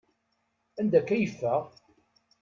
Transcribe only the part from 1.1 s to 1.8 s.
i yeffeɣ?